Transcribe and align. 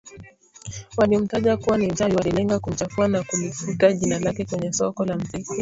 waliomtaja 0.97 1.57
kuwa 1.57 1.77
ni 1.77 1.87
mchawi 1.87 2.15
walilenga 2.15 2.59
kumchafua 2.59 3.07
na 3.07 3.23
kulifuta 3.23 3.93
jina 3.93 4.19
lake 4.19 4.45
kwenye 4.45 4.73
soko 4.73 5.05
la 5.05 5.17
muziki 5.17 5.49